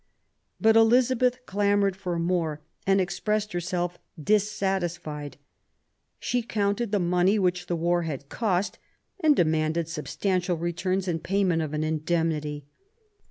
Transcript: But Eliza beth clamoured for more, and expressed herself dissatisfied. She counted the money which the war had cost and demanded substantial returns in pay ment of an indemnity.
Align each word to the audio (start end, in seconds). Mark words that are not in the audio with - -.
But 0.59 0.75
Eliza 0.75 1.15
beth 1.15 1.45
clamoured 1.45 1.95
for 1.95 2.17
more, 2.17 2.59
and 2.87 2.99
expressed 2.99 3.53
herself 3.53 3.99
dissatisfied. 4.19 5.37
She 6.17 6.41
counted 6.41 6.91
the 6.91 6.97
money 6.97 7.37
which 7.37 7.67
the 7.67 7.75
war 7.75 8.01
had 8.01 8.27
cost 8.27 8.79
and 9.19 9.35
demanded 9.35 9.87
substantial 9.87 10.57
returns 10.57 11.07
in 11.07 11.19
pay 11.19 11.43
ment 11.43 11.61
of 11.61 11.75
an 11.75 11.83
indemnity. 11.83 12.65